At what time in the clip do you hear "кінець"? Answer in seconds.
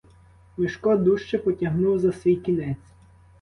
2.35-2.87